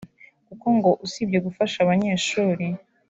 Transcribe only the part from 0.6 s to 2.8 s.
ngo usibye gufasha abanyeshuri